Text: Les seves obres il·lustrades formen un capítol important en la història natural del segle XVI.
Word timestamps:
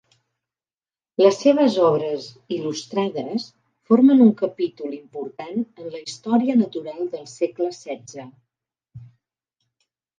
Les 1.21 1.35
seves 1.41 1.75
obres 1.89 2.25
il·lustrades 2.57 3.45
formen 3.91 4.25
un 4.27 4.33
capítol 4.41 4.97
important 4.99 5.63
en 5.85 5.95
la 5.99 6.03
història 6.09 6.59
natural 6.67 7.09
del 7.17 7.33
segle 7.37 7.73
XVI. 7.81 8.31